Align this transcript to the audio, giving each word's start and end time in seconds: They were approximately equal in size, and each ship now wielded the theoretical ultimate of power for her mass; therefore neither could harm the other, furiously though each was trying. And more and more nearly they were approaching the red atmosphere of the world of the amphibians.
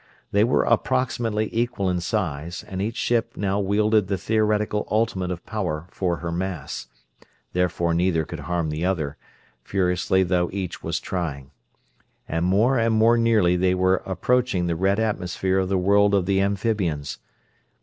They 0.31 0.43
were 0.43 0.63
approximately 0.65 1.47
equal 1.55 1.87
in 1.87 1.99
size, 1.99 2.65
and 2.67 2.81
each 2.81 2.95
ship 2.95 3.37
now 3.37 3.59
wielded 3.59 4.07
the 4.07 4.17
theoretical 4.17 4.87
ultimate 4.89 5.29
of 5.29 5.45
power 5.45 5.85
for 5.91 6.15
her 6.15 6.31
mass; 6.31 6.87
therefore 7.53 7.93
neither 7.93 8.25
could 8.25 8.39
harm 8.39 8.71
the 8.71 8.83
other, 8.83 9.17
furiously 9.63 10.23
though 10.23 10.49
each 10.51 10.81
was 10.81 10.99
trying. 10.99 11.51
And 12.27 12.47
more 12.47 12.79
and 12.79 12.95
more 12.95 13.15
nearly 13.15 13.55
they 13.55 13.75
were 13.75 13.97
approaching 14.03 14.65
the 14.65 14.75
red 14.75 14.99
atmosphere 14.99 15.59
of 15.59 15.69
the 15.69 15.77
world 15.77 16.15
of 16.15 16.25
the 16.25 16.41
amphibians. 16.41 17.19